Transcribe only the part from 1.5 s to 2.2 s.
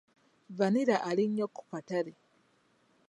ku katale.